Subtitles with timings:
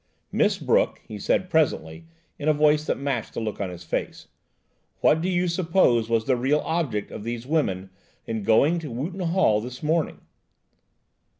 [0.31, 2.05] "Miss Brooke," he said presently,
[2.39, 4.29] in a voice that matched the look on his face,
[4.99, 7.91] "what do you suppose was the real object of these women
[8.25, 10.21] in going to Wootton Hall this morning?"